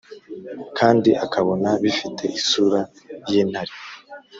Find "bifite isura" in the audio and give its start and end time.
1.83-2.79